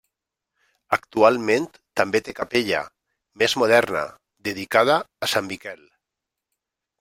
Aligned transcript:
Actualment 0.95 1.67
també 2.01 2.21
té 2.29 2.33
capella, 2.39 2.79
més 3.43 3.55
moderna, 3.65 4.03
dedicada 4.49 4.97
a 5.29 5.31
sant 5.35 5.51
Miquel. 5.53 5.87